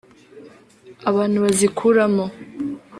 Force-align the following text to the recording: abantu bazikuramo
abantu 1.09 1.37
bazikuramo 1.43 2.25